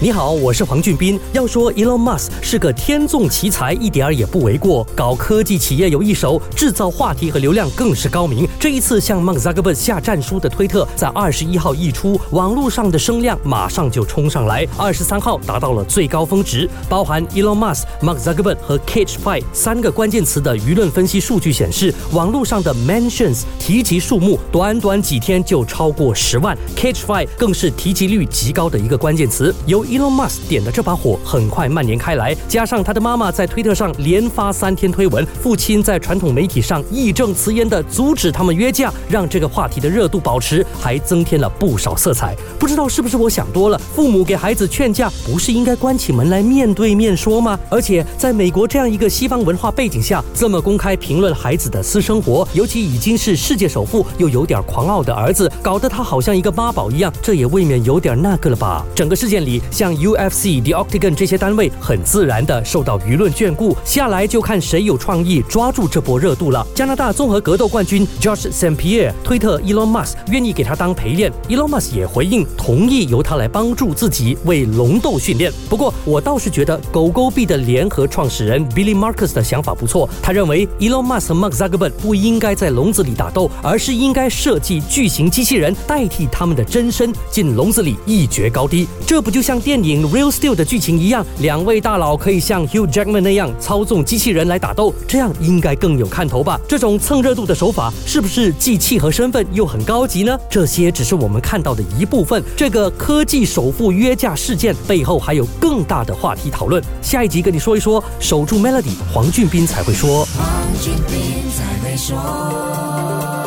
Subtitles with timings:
[0.00, 1.18] 你好，我是黄俊斌。
[1.32, 4.86] 要说 Elon Musk 是个天纵奇才，一点儿也不为过。
[4.94, 8.46] 搞科技企业有一手，制造话题和流量更是高明。
[8.60, 14.64] 这一次向 Mark Zuckerberg 下战书的推特，在二十一号一出，网络上的声量马上就冲上来。
[14.76, 26.56] 二十三号达到了最高峰值，包含 Elon Musk、Mark Zuckerberg 和 Catch Five 三个关键词的舆论分析数据显示，网络上的 mentions 提及数目，短短几天就超过十万。
[26.76, 29.52] Catch Five 更是提及率极高的一个关键词。
[29.66, 42.36] 由 Elon Musk 点的这把火很快蔓延开来，加上他的妈妈在推特上连发三天推文，父亲在传统媒体上义正辞严地阻止他们约架，让这个话题的热度保持，还增添了不少色彩。
[42.58, 43.78] 不知道是不是我想多了？
[43.78, 47.58] 父母给孩子劝架，不是应该关起门来面对面说吗？
[47.70, 58.84] 而且在美国这样一个西方文化背景下，这么公开评论孩子的私生活，尤其已经是世界首富又有点狂傲的儿子，搞得他好像一个妈宝一样，这也未免有点那个了吧？
[58.94, 66.66] 整个事件里，像 UFC、The Octagon 这些单位很自然的受到舆论眷顾，下来就看谁有创意抓住这波热度了。
[66.74, 75.52] 加拿大综合格斗冠军 Josh St Pierre 推特 Elon Musk 愿意给他当陪练，Elon Musk 也回应同意由他来帮助自己为龙斗训练。
[75.70, 88.88] 不过我倒是觉得狗狗币的联合创始人 Billy Marcus 的想法不错，他认为 Elon Musk 和 Mark Zuckerberg 不应该在笼子里打斗，而是应该设计巨型机器人代替他们的真身进笼子里一决高低。
[89.06, 96.58] 这不就像电影？Real Steel 的剧情一样，两位大佬可以像 Hugh Jackman 那样操纵机器人来打斗，这样应该更有看头吧？
[96.66, 100.38] 这种蹭热度的手法是不是既契合身份又很高级呢？
[100.48, 102.42] 这些只是我们看到的一部分。
[102.56, 106.82] 这个科技首富约架事件背后还有更大的话题讨论。
[107.02, 110.26] 下一集跟你说一说，守住 Melody，黄俊斌才会说。
[110.34, 110.48] 黄
[110.80, 113.37] 俊斌才会说。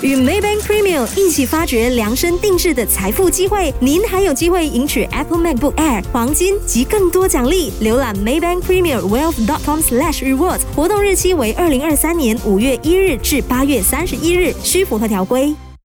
[0.00, 7.72] 与 Maybank Premium 一起发掘量身定制的财富机会，您还有机会赢取 Apple MacBook Air、黄金及更多奖励。
[7.82, 9.44] 浏览 Maybank Premium Wealth.
[9.46, 15.54] dot com slash rewards 活动日期为二零二三年五月一日至八月三十一日，需符合条规。